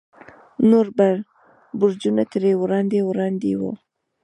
[0.69, 0.87] نور
[1.79, 3.71] برجونه ترې وړاندې وړاندې وو.